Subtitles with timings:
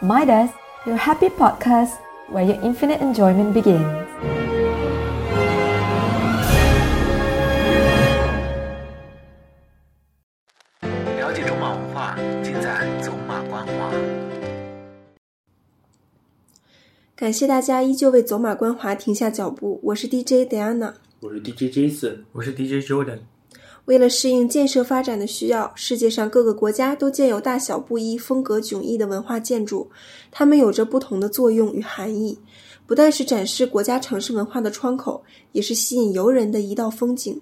[0.00, 0.50] Midas,
[0.86, 1.98] your happy podcast
[2.30, 3.82] where your infinite enjoyment begins.
[11.18, 13.90] 了解中马文化，尽在走马观华。
[17.16, 20.94] 感谢大家依旧为走马观华停下脚步，我是 DJ Diana。
[21.18, 23.18] 我是 DJ Jason，我是 DJ Jordan。
[23.88, 29.90] 为了适应建设发展的需要，世界上各个国家都建有大小不一、风格迥异的文化建筑，
[30.30, 32.38] 它们有着不同的作用与含义，
[32.86, 35.22] 不但是展示国家城市文化的窗口，
[35.52, 37.40] 也是吸引游人的一道风景。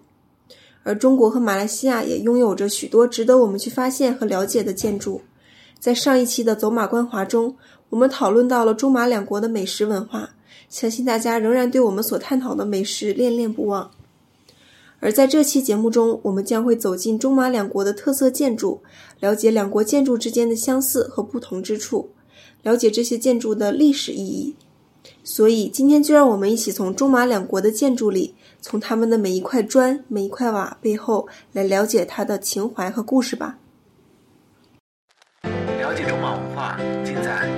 [0.85, 5.23] 而中国和马来西亚也拥有着许多值得我们去发现和了解的建筑。
[5.81, 7.57] 在上一期的走马观华中，
[7.91, 10.31] 我们讨论到了中马两国的美食文化，
[10.69, 13.91] 相信大家仍然对我们所探讨的美食恋恋不忘。
[15.01, 18.83] 而在这期节目中，我们将会走进中马两国的特色建筑，
[19.21, 22.11] 了解两国建筑之间的相似和不同之处，
[22.63, 24.57] 了解这些建筑的历史意义。
[25.23, 33.59] 所以，今天就让我们一起从中马两国的建筑里，从他们的每一块砖、每一块瓦背后，来了解它的情怀和故事吧。
[35.43, 37.49] 了解中马文化，尽在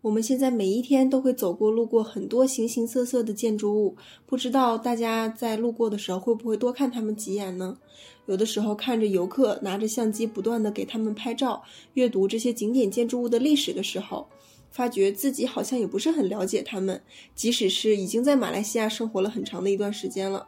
[0.00, 3.96] 我们现在每一天都会走过、路过很多形形色色的建筑物，
[4.26, 7.76] 不知道大家在路过的时候会不会多看他们几眼呢？
[8.26, 14.28] 有的时候看着游客拿着相机不断的给他们拍照，阅读这些景点建筑物的历史的时候，
[14.70, 17.02] 发觉自己好像也不是很了解他们，
[17.34, 20.46] 即使是已经在马来西亚生活了很长的一段时间了。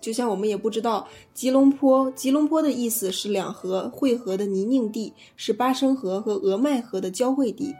[0.00, 7.74] 就像我们也不知道吉隆坡，吉隆坡的意思是两河汇合的泥泞地，是巴生河和俄麦河的交汇地。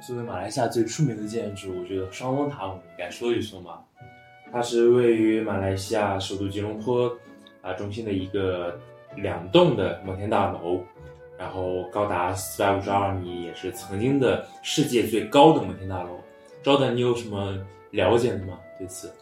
[0.00, 3.80] 作为马来西亚最出名的建筑，我觉得双峰塔我们应该说一说嘛。
[4.52, 7.12] 它是位于马来西亚首都吉隆坡
[7.60, 8.78] 啊中心的一个
[9.16, 10.80] 两栋的摩天大楼，
[11.36, 16.20] 然后高达四百五十二米，也是曾经的世界最高的摩天大楼。
[16.62, 17.58] 招等，你有什么
[17.90, 18.58] 了解的吗？
[18.78, 19.12] 对此？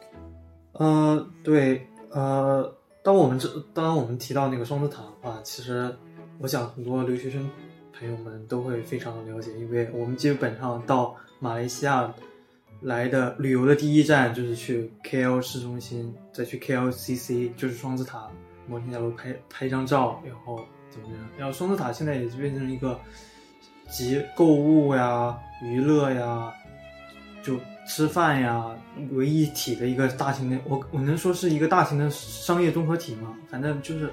[0.73, 2.71] 呃，对，呃，
[3.03, 5.95] 当我们这当我们提到那个双子塔的话，其实
[6.39, 7.49] 我想很多留学生
[7.99, 12.13] 朋友们都会非常的了解，因为我们基本上到马来西亚
[12.81, 18.29] 来的旅游的第一站就是去 KL 市中心，再去 KLCC，就是双子塔
[18.67, 21.17] 摩天大楼拍拍一张照，然后怎么样？
[21.39, 23.01] 然后双子塔现在也是变成一个
[23.91, 26.53] 集购物呀、娱乐呀，
[27.43, 27.59] 就。
[27.85, 28.65] 吃饭呀，
[29.11, 33.37] 为一体的一个大型的，我我能说是一个大型的商业综合体吗？
[33.51, 34.09] 反正就是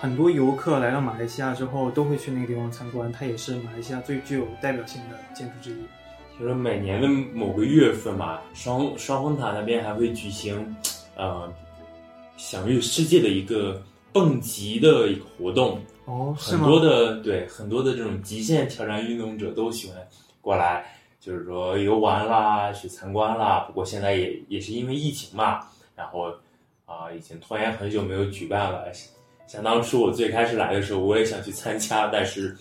[0.00, 5.82] 很多游客来到马来西亚之后都会去那个地方参观，它也是马来西亚最具有代表性的建筑之一。
[6.38, 10.76] 就是每年的某个月份嘛，双双峰塔那边还会举行，
[11.16, 11.52] 呃，
[12.36, 13.82] 享誉世界的一个
[14.12, 15.80] 蹦极的一个活动。
[16.04, 19.96] 哦，很多的对很多的这种极限挑战运动者都喜欢
[20.40, 20.94] 过来。
[21.20, 23.64] 就是说游玩啦，去参观啦。
[23.66, 25.60] 不过现在也也是因为疫情嘛，
[25.96, 26.32] 然后
[26.86, 28.84] 啊，已经拖延很久没有举办了。
[29.48, 32.56] 想当初我最开始来的时候，我也想去参加，但是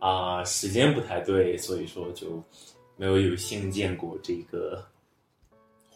[0.00, 2.42] 啊，时间不太对，所以说就
[2.96, 4.82] 没有有幸见过这个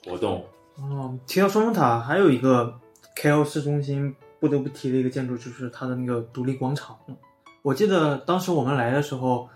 [0.04, 0.44] 活动。
[0.76, 2.78] 哦，提到双峰塔，还有一个
[3.16, 6.96] KL 市中心不得不提的一个建筑，就是它的那个独立广场。
[7.62, 9.48] 我记得当时我们来的时候。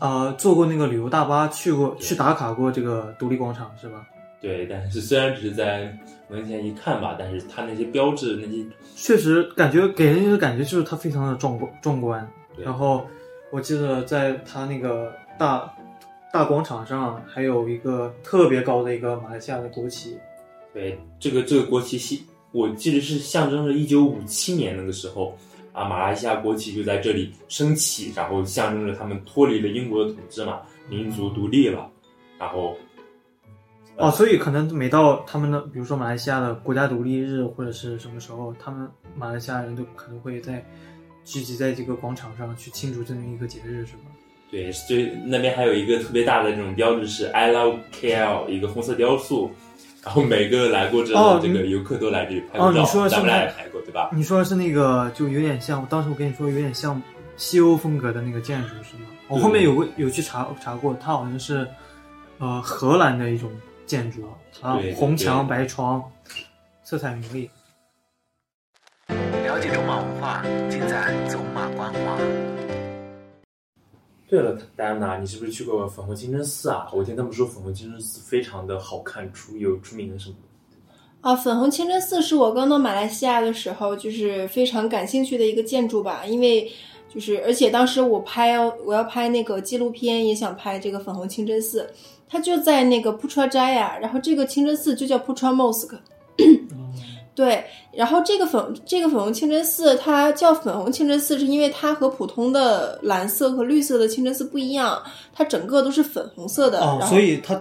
[0.00, 4.04] 呃，坐过那个旅游大巴去过去打卡过这个独立广场是吧？
[4.40, 5.96] 对，但是虽然只是在
[6.28, 12.28] 门前一看吧，但是它那些标志那些确实感觉给人的感觉就是它非常的壮观壮观。
[12.56, 13.06] 然后
[13.50, 15.74] 我记得在它那个大
[16.32, 20.18] 大广场上还有一个特别高的一个马来西亚的国旗。
[20.72, 25.36] 对，这个这个国旗系我记得是象征着一九五七年那个时候。
[25.70, 31.88] 啊，马来西亚国旗就在这里升起，然后象征着他们脱离了英国的统治嘛，民族独立了。
[32.36, 32.76] 然后，
[33.98, 40.64] 哦，所以可能每到他们的，比如说马来西亚的国家独立日或者是什么时候，他们马来西亚人都可能会在
[41.24, 44.02] 聚集在这个广场上去庆祝这么一个节日，是吗？
[44.50, 44.96] 对，就
[45.26, 49.50] 那边还有一个特别大的这种标志是 “I love KL”，一个红色雕塑。
[50.04, 54.08] 然后每个来过这的这个游客都来这里拍照，哦、你说咱们俩也拍过，对吧？
[54.14, 57.02] 你说的是那个，就有点像，当时我跟你说有点像
[57.36, 59.08] 西欧风格的那个建筑，是吗？
[59.26, 61.66] 我后面有个有去查查过，它好像是
[62.38, 63.50] 呃荷兰的一种
[63.88, 64.20] 建筑，
[64.60, 66.04] 啊红墙白窗，
[66.84, 67.50] 色彩明丽。
[69.46, 72.18] 了解中马文化，尽在走马观花。
[74.28, 76.86] 对了，戴安娜，你是不是去过粉红清真寺啊？
[76.92, 80.36] 我听他们说粉红清真寺非常的好看，出有出名的什么？
[81.22, 86.70] 啊，粉红清真寺是我刚到马来西亚的时候，就是非常感兴趣的一个建筑吧，因为
[87.12, 91.88] 就是而且当时我拍我要拍那个纪录片，也想拍这个粉红清真寺，
[92.28, 95.98] 它就在那个 Putrajaya，然后这个清真寺就叫 Putra Mosque。
[97.34, 105.00] 对，然后这个粉这个粉红清真寺，它叫粉红清真寺，是因为它和普通的蓝色和绿色的清真寺不一样，
[105.32, 107.00] 它整个都是粉红色的。
[107.06, 107.54] 所以它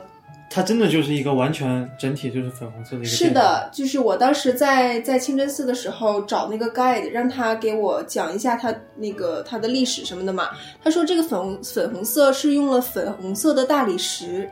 [0.49, 3.07] 它真的就是一个完全整体就是粉红色的一个。
[3.07, 10.49] 是，的，就是我当时在在清真寺的时候找那个 guide，让他给我讲一下他那个它的历史什么的嘛。
[10.81, 14.49] 他说这个粉红粉红色是用了粉红色的大理石，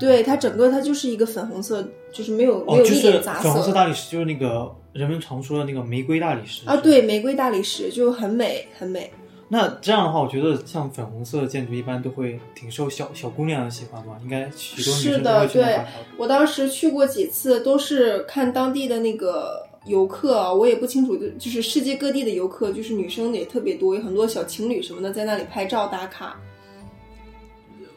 [0.00, 7.02] 对，它整个它就是一个粉红色，就是没有、没哦，有一就是点杂粉红色大理石，就是那个人们常说的那个玫瑰大理石啊，对，。
[7.02, 9.10] 玫瑰大理石就很美很美。
[9.54, 15.92] 那这样的话，我觉得像粉红色的建筑一般都会挺受小小姑娘的喜欢吧，应该许多女是的，生都会去那对块挑。
[16.16, 26.36] 我当时去过几次，都是看当地的那个游客，我也不清楚，就是世界各地的游客，就是女生也特别多，有很多小情侣什么的在那里拍照打卡。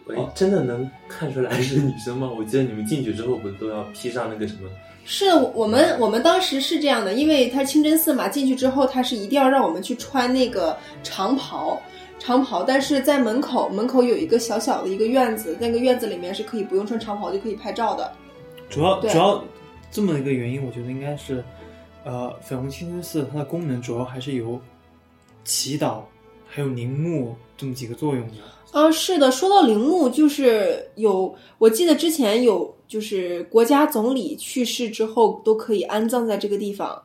[0.07, 2.30] 喂，真的能看出来是女生吗？
[2.38, 4.69] 我记得你们进去之后不是都要披上那个什么？
[5.06, 11.81] 是我们我们当时是这样的，因为它清真寺嘛，进去之后它是一定要让我们去穿那个长袍，
[12.19, 18.12] 长袍，但是在门口门口有一个小小的一个院子，那个院子里面是可以不用穿长袍就可以拍照的。
[18.69, 19.42] 主要主要
[19.89, 21.42] 这么一个原因，我觉得应该是，
[22.04, 24.59] 呃，粉红清真寺它的功能主要还是由
[25.45, 26.01] 祈祷
[26.45, 28.36] 还有陵墓这么几个作用的。
[28.78, 37.04] 啊，是的，说到陵墓，就是有，我记得之前有，就是国家总理去世之后都可以安葬在这个地方。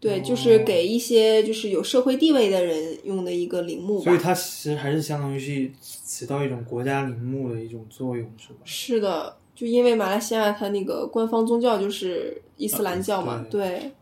[0.00, 4.04] 对，就是哦给一些就是有社会地位的人用的一个陵墓吧。
[4.04, 8.58] 所以它其实还是相当于是起到一种国家陵墓的一种作用，是吧？
[8.64, 13.92] 是的，就因为马来西亚它那个官方宗教就是伊斯兰教嘛，啊对。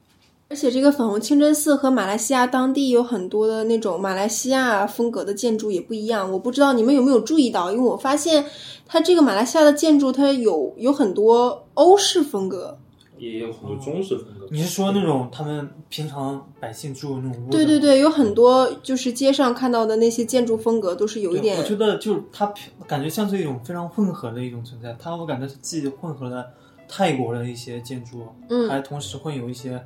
[0.51, 8.45] 而且这个粉红清真寺和马来西亚当地有很多的那种马来西亚风格的建筑也不一样，我不知道你们有没有注意到，因为我发现
[8.85, 12.77] 它这个马来西亚的建筑它有有很多欧式风格，
[13.17, 14.49] 也有很多中式风格。
[14.51, 17.51] 你是说那种他们平常百姓住的那种屋？
[17.53, 22.53] 对对对，有很多就是街上看到的那些建筑风格都是有一点我觉得就是它
[22.89, 26.45] 感觉像是一种非常混合的一种存在，它我感觉是既混合了
[26.89, 29.81] 泰国的一些建筑，嗯还同时会有一些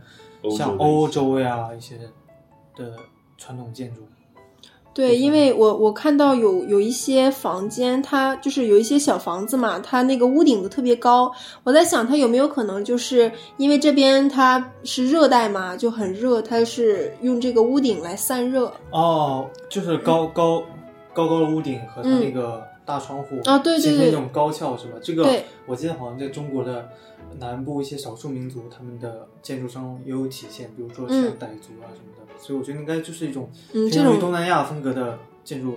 [0.51, 1.97] 像欧洲呀一些
[2.77, 2.93] 的
[3.37, 4.03] 传统建筑。
[4.93, 11.33] 对，因为我我看到有有一些房间，它就是有一些小房子嘛，它那个屋顶子特别高。
[11.65, 20.63] 我在想，它有没有可能就是因为这边它是热带嘛，就很热，它是用这个屋顶来散热哦，就是高高
[21.13, 24.99] 高高的屋顶和它嗯那个大窗户啊对对对形成一种高翘是吧？
[25.03, 25.27] 这个
[25.67, 26.89] 我记得好像在中国的
[27.39, 32.39] 南部一些少数民族他们的建筑上也有体现，比如说像嗯傣族啊什么的。
[32.39, 35.77] 所以我觉得应该就是一种嗯这偏向于种东南亚风格的建筑。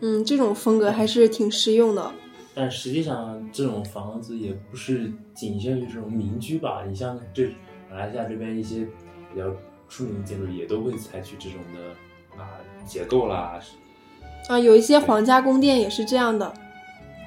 [0.00, 2.12] 嗯，这种风格还是挺实用的。
[2.54, 6.84] 但实际上，这种房子也不是仅限于这种民居吧？
[6.86, 7.48] 你像这
[7.90, 8.84] 马来西亚这边一些
[9.32, 9.50] 比较
[9.88, 13.58] 出名的建筑，也都会采取这种的啊结构啦，
[14.46, 16.52] 啊，有一些皇家宫殿也是这样的。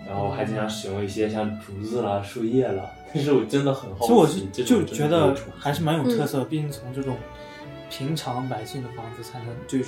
[0.08, 2.84] 然后还经常使用一些像竹子啦、树叶啦。
[3.14, 7.16] 但是我真的很好奇，其实我是就觉得还是蛮有特嗯色，毕竟从这种
[7.90, 9.82] 平常百姓的房子才能最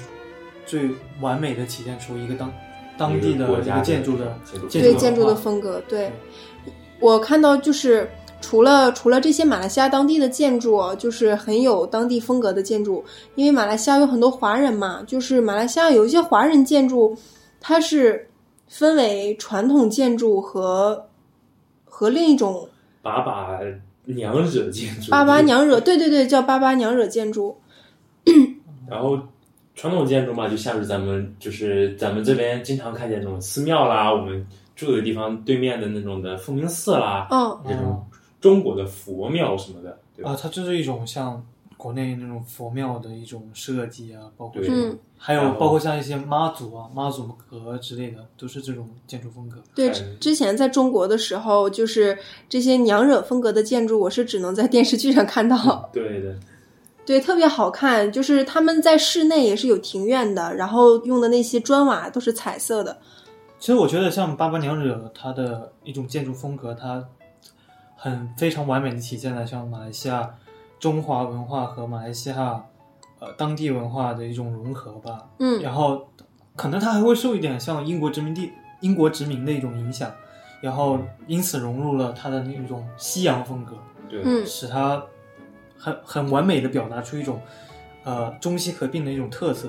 [0.66, 0.90] 最
[1.20, 2.52] 完美的体现出一个当
[2.98, 6.12] 当地的一个建筑的建筑对建筑的风格，对
[7.00, 8.10] 我看到就是
[8.42, 13.04] 除了除了这些马来西亚当地的建筑啊，就是很有当地风格的建筑，
[13.36, 17.16] 因为马来西亚有很多华人嘛，就是马来西亚有一些华人建筑，
[17.60, 18.28] 它是
[18.68, 21.06] 分为传统建筑和
[21.86, 22.68] 和另一种
[23.02, 23.60] 把把
[24.06, 27.56] 娘惹建筑，巴巴娘惹，对对对，叫巴巴娘惹建筑，
[28.90, 29.20] 然后
[29.76, 38.04] 传统建筑嘛，就像是咱们就是咱们这边经常看见那种寺庙啦，我们住的地方对面的那种的凤鸣寺啦，嗯，这种
[38.40, 40.32] 中国的佛庙什么的，对吧？
[40.32, 41.46] 啊，它就是一种像
[41.78, 44.62] 国内那种佛庙的一种设计啊，包括
[45.18, 49.62] 还有包括像一些妈祖啊、妈祖阁之类的，都是这种建筑风格。
[49.76, 52.18] 对嗯，之前在中国的时候，就是
[52.48, 55.90] 这些娘惹风格的建筑，我是只能在电视剧上看到。
[55.92, 56.36] 对的，
[57.06, 58.10] 对，特别好看。
[58.12, 62.98] 就是他们在室内也是有庭院的，然后用的那些砖瓦都是彩色的。
[63.60, 67.06] 其实我觉得像八八娘惹它的一种建筑风格，它
[68.02, 70.34] 很非常完美的体现了像马来西亚
[70.80, 72.64] 中华文化和马来西亚
[73.20, 75.30] 呃当地文化的一种融合吧。
[75.40, 76.08] 嗯然后
[76.56, 80.10] 可能它还会受一点像英国殖民地英国殖民的一种影响，
[80.62, 83.76] 然后因此融入了它的那种西洋风格。
[84.08, 85.04] 对，嗯使它
[85.78, 87.42] 很很完美的表达出一种
[88.06, 89.68] 呃中西合并的一种特色。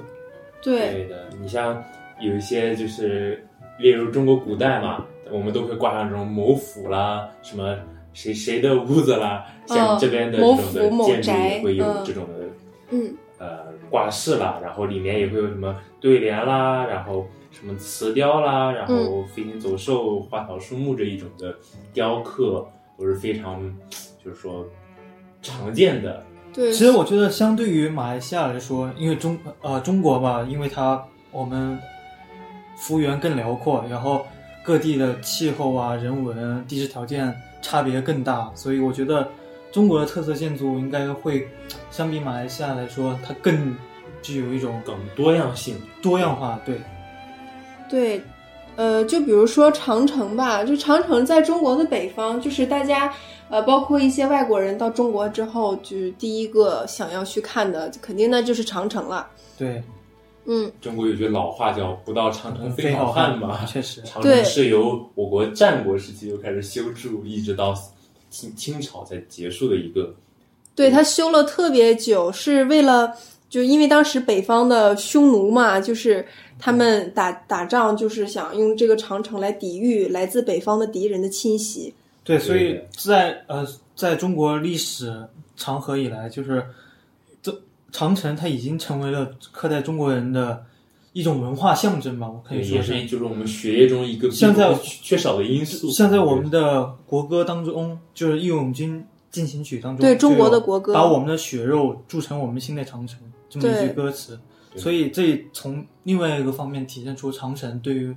[0.62, 1.82] 对，对的，你像
[2.20, 3.44] 有一些就是，
[3.78, 7.76] 例如中国古代嘛，我们都会挂上这种某府啦，什么
[8.12, 12.05] 谁谁的屋子啦，像嗯这边的这种的建筑也会有嗯。
[12.05, 12.47] 这种的
[12.90, 13.14] 嗯。
[13.38, 19.07] 呃挂饰啦，然后里面也会有什么对联啦，然后什么瓷雕啦，然嗯。
[19.07, 21.57] 后飞禽走兽、花草树木这一种的
[21.93, 23.75] 雕刻都是非常
[24.23, 24.67] 就是说
[25.40, 26.23] 常见的。
[26.52, 31.79] 对，其实我觉得，相对于马来西亚来说，因为中呃中国吧，因为它我们
[32.76, 34.26] 幅员更辽阔，然后
[34.70, 39.28] 各地的气候啊、人文、地质条件差别更大，所以我觉得
[39.72, 41.48] 中国的特色建筑应该会
[41.90, 43.76] 相比马来西亚来说，它更
[44.22, 46.60] 具有一种更多样性，多样化。
[46.64, 46.80] 对，
[47.90, 48.22] 对，
[48.76, 53.12] 呃，就比如说长城吧，就长城在中国的北方，就是大家
[53.48, 59.26] 呃，包括一些外国人到中国之后，就是第一个想要去看的，肯定那就是长城了。
[59.58, 59.82] 对，
[60.44, 64.02] 嗯，中国有句老话叫“不到长城非好汉”嘛，确实。
[64.02, 67.75] 长城是由我国战国时期就开始修筑，一直到
[68.30, 70.14] 清清朝才结束的一个。
[70.75, 73.14] 对，他修了特别久，是为了。
[73.50, 76.25] 就因为当时北方的匈奴嘛，就是
[76.56, 81.92] 他们打打仗，就是想用这个长城来抵御来自北方的敌人的侵袭。
[82.23, 83.66] 对，所以在呃，
[83.97, 85.12] 在中国历史
[85.56, 86.64] 长河以来，就是这
[87.92, 90.64] 长城它已经成为了刻在中国人的
[91.12, 95.90] 一种文化象征吧，我可以说也是就是我们血液中一个像在缺少的因素。
[95.90, 103.18] 像在我们的国歌当中，就是《义勇军进行曲》当中，对中国的国歌把我们的血肉铸成我们新的长城
[103.49, 104.38] 这么一句歌词。
[104.76, 108.14] 所以这从另外一个方面体现出长城对于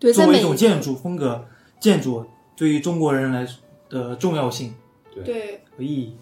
[0.00, 1.46] 对，作为一种建筑风格，
[1.78, 4.74] 建筑对于中国人来说的重要性
[5.24, 6.12] 对和意义。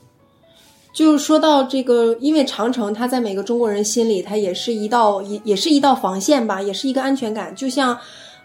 [0.93, 7.55] 就是说到这个，因为长城它在每个中国人心里，它也是一道也也是一道防线吧，也是一个安全感。
[7.57, 7.99] 就像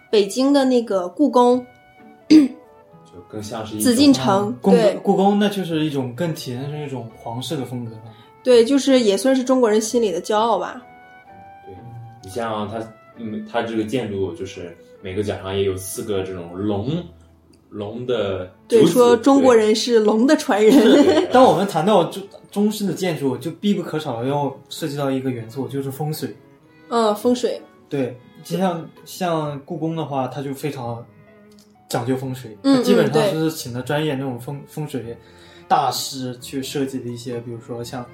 [0.10, 1.66] 北京的那个故宫，
[2.30, 7.92] 就更像是一紫禁城故对故宫那就是一种更体现是一种皇室的风格。
[8.44, 10.82] 对，就是也算是中国人心里的骄傲吧。
[11.66, 11.76] 对，
[12.24, 12.80] 你像它，
[13.18, 17.04] 嗯，它这个建筑就是每个角上也有四个这种龙，
[17.70, 21.28] 龙的对，九子说中国人是龙的传人。
[21.32, 26.36] 当我们谈到中中式的建筑，就必不可少的要涉及到一个元素，就是风水。
[26.90, 27.62] 嗯，风水。
[27.90, 31.06] 对，就像像故宫的话，它就非常
[31.90, 35.18] 讲究风水，嗯它基本上就是请的专业那种风风水
[35.68, 38.08] 大师去设计的一些，比如说像在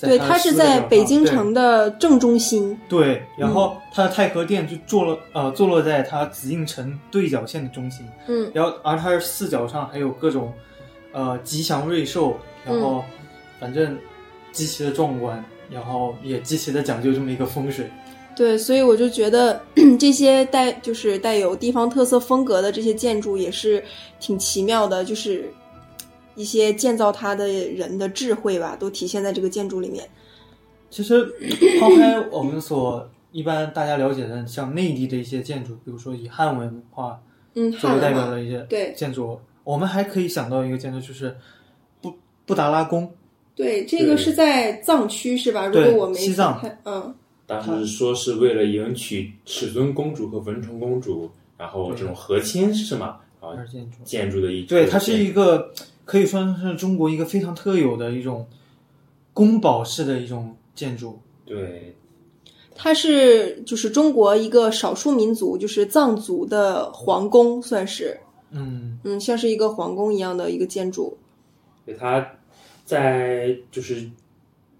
[0.00, 2.78] 对，它它是在北京城的正中心。
[2.88, 10.52] 对，然后嗯它的太和殿就坐落呃坐落在它紫禁城对角线的中心，嗯，然后而它的四角上还有各种
[11.12, 13.04] 呃吉祥瑞兽，然后
[13.58, 13.98] 反正
[14.52, 17.90] 极其的壮观，然后也极其的讲究这么一个风水。
[18.36, 19.60] 对，所以我就觉得
[19.98, 23.82] 这些带就是带有地方特色风格的这些建筑也是
[24.20, 25.52] 挺奇妙的，就是
[26.38, 30.08] 一些建造它的人的智慧吧，都体现在这个建筑里面。
[30.88, 31.24] 其实
[31.80, 37.20] 抛开我们所一般大家了解的像内地的一些建筑，比如说以汉文化
[37.54, 41.36] 嗯，作为代汉文化表的一些对建筑，我们还可以想到一个建筑，就是
[42.00, 42.14] 布
[42.46, 43.10] 布达拉宫。
[43.56, 45.66] 对，这个是在藏区是吧？
[45.66, 47.12] 如对果我没西藏，嗯，
[47.44, 53.16] 当时说是为了迎娶尺尊公主和文成公主，然后这种和亲是吗？
[53.40, 55.72] 啊，而建筑建筑的一对，它是一个
[56.08, 58.46] 可以说是中国一个非常特有的一种
[59.34, 61.18] 宫堡式的一种建筑。
[61.44, 61.94] 对
[62.74, 68.18] 它是就是中国一个少数民族，就是藏族的皇宫，算是
[68.52, 71.18] 嗯，嗯，像是一个皇宫一样的一个建筑。
[71.84, 72.26] 对，它
[72.86, 74.08] 在就是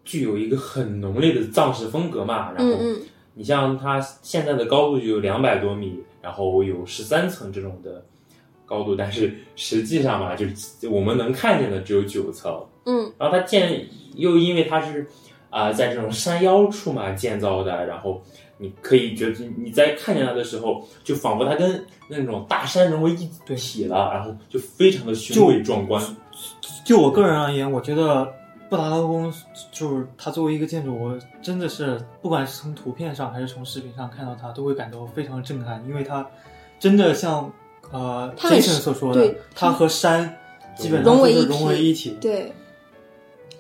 [0.07, 2.53] 具有一个很浓烈的藏式风格嘛。
[2.53, 3.01] 然后嗯嗯，
[3.35, 8.03] 你像它现在的高度就有两百多米，然后有十三层这种的
[8.69, 12.53] 高度，但是实际上嘛，就是我们能看见的只有九层。
[12.85, 15.07] 嗯，然后它建又因为它是
[15.51, 18.23] 啊、在这种山腰处嘛建造的，然后
[18.59, 26.05] 你可以觉得你在看见它的时候，就仿佛它跟那种大山融为一体了，然后就非常的雄伟壮观。
[26.85, 28.31] 就我个人而言，我觉得
[28.69, 29.33] 布达拉宫
[29.73, 36.27] 就是它作为一个建筑，我真的是不管是从图片上还是从视频上看到它，都会感到非常震撼，因为它
[36.79, 37.51] 真的像
[37.91, 40.37] 呃他很 Jason 所说的对，它和山
[40.77, 42.17] 基本上融为一体就是融为一体。
[42.21, 42.53] 对，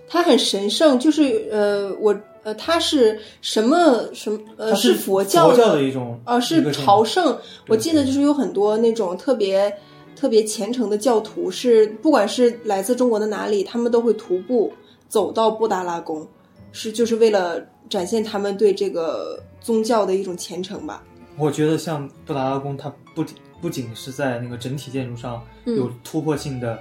[0.08, 7.36] 它很神圣，就是呃，我呃，它是什么什么呃，是佛教教的一种呃，是朝圣。
[7.66, 9.72] 我记得就是有很多那种特别
[10.14, 14.72] 特别虔诚的教徒，是不管是来自中国的哪里，他们都会徒步
[15.08, 16.26] 走到布达拉宫，
[16.72, 21.02] 是就是为了展现他们对这个宗教的一种虔诚吧。
[21.36, 23.24] 我觉得像布达拉宫，它不
[23.60, 26.78] 不仅是在那个整体建筑上嗯有突破性的，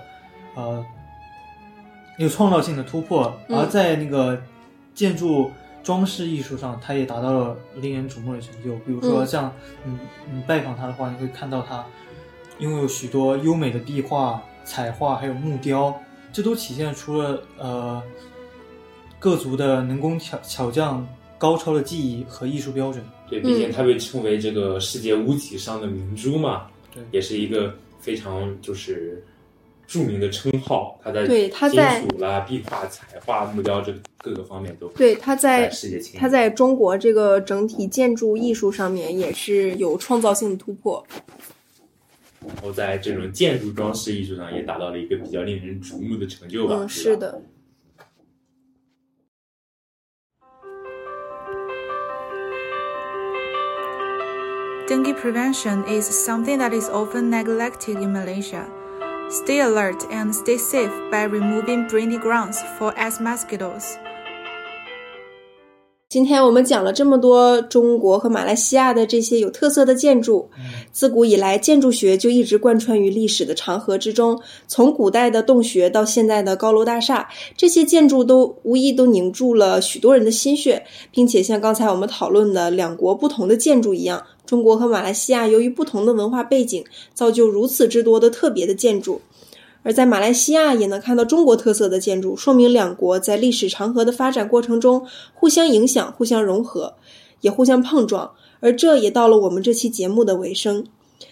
[0.55, 0.86] 呃，
[2.17, 4.41] 有创造性的突破，嗯而在那个
[4.93, 5.51] 建筑
[5.84, 8.75] 装饰艺术上，它也达到了令人瞩目的成就。
[8.79, 9.53] 比如说嗯像
[9.86, 10.00] 嗯
[10.31, 11.86] 嗯拜访它的话，你会看到它
[12.60, 15.93] 拥有许多优美的壁画、彩画，还有木雕，
[16.34, 18.03] 这都体现出了呃
[19.19, 21.07] 各族的能工巧巧匠
[21.38, 23.03] 高超的技艺和艺术标准。
[23.29, 29.24] 对，毕竟它被称为这个世界屋脊上的明珠嘛，对也是一个非常就是
[29.86, 31.00] 著名的称号。
[31.03, 36.19] 它在对它在金在属啦、壁画、彩画、木雕这各个方面都对，它在在世界前。
[36.19, 41.05] 它在中国这个整体建筑艺术上面也是有创造性的突破。
[42.46, 46.75] 然后在这种建筑装饰艺术上也达到了一个比较令人瞩目的成就吧。
[46.79, 47.56] 嗯，是的是。
[54.88, 58.65] Dengue prevention is something that is often neglected in Malaysia.
[59.29, 63.98] Stay alert and stay safe by removing breeding grounds for as mosquitoes.
[66.09, 70.49] 今天我们讲了这么多中国和马来西亚的这些有特色的建筑，
[70.93, 74.39] 自古以来，建筑学就一直贯穿于历史的长河之中。
[74.69, 89.19] 从古代的洞穴到现在的高楼大厦，这些建筑都无疑都凝住了许多人的心血，并且像刚才我们讨论的两国不同的建筑一样，中国和马来西亚由于不同的文化背景，造就如此之多的特别的建筑。
[89.88, 96.96] 而在马来西亚也能看到中国特色的建筑，说明两国在历史长河的发展过程中互相影响、互相融合，
[97.39, 98.32] 也互相碰撞。
[98.60, 100.86] 而这也到了我们这期节目的尾声。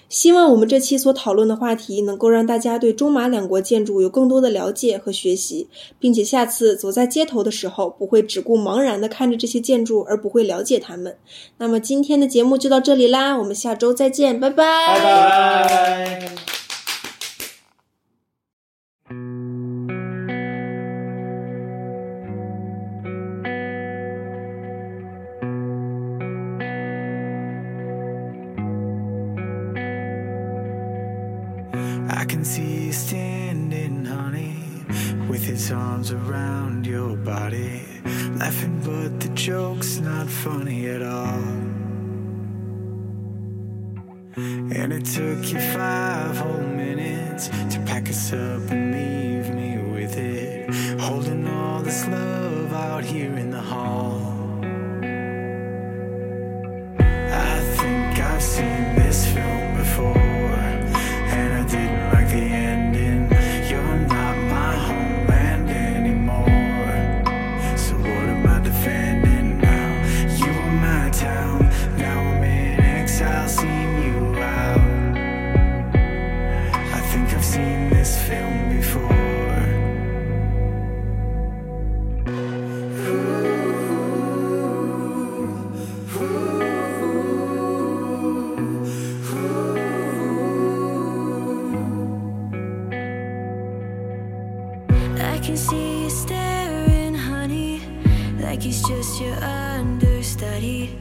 [0.08, 5.68] 希望我们这期所讨论的话题能够让大家对中马两国建筑有更多的了解和学习，
[6.00, 11.18] 并且下次走在街头的时候，不会只顾茫然地看着这些建筑而不会了解它们。
[11.58, 14.56] 那么今天的节目就到这里啦，我们下周再见，拜拜。
[14.56, 16.15] 拜拜。
[35.96, 37.82] Arms around your body,
[38.34, 41.40] laughing, but the joke's not funny at all.
[44.36, 48.75] And it took you five whole minutes to pack us up
[98.46, 100.96] like it's just your understudy.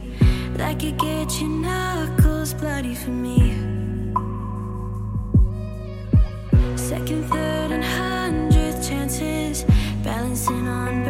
[0.57, 3.39] Like you get your knuckles bloody for me.
[6.75, 9.63] Second, third, and hundredth chances,
[10.03, 11.04] balancing on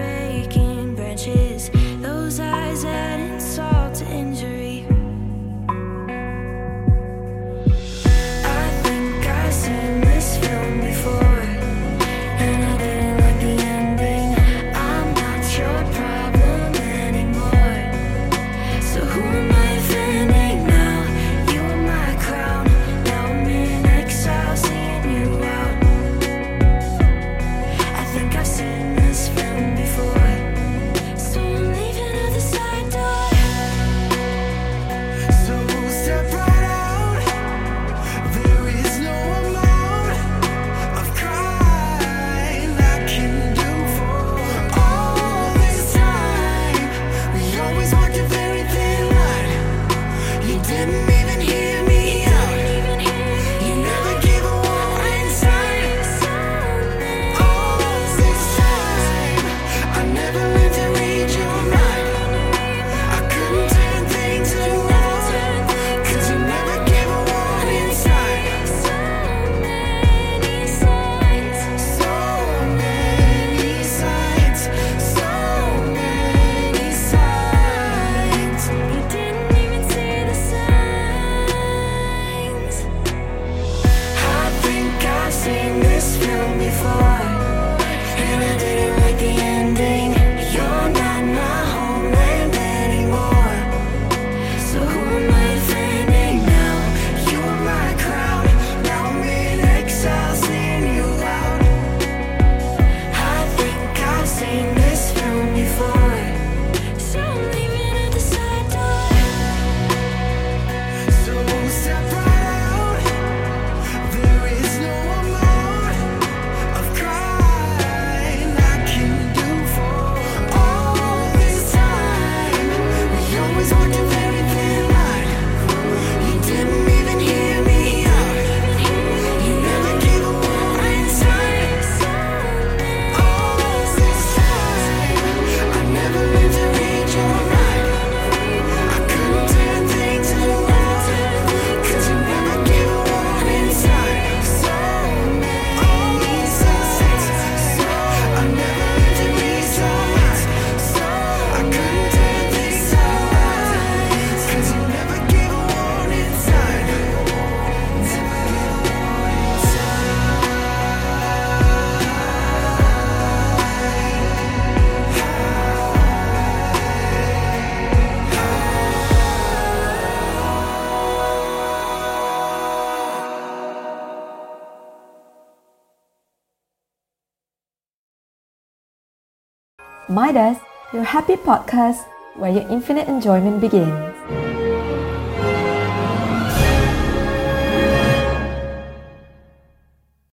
[180.15, 180.57] Midas,
[180.93, 184.54] your happy podcast where your infinite enjoyment begins.